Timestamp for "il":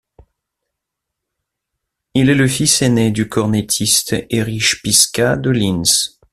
2.15-2.31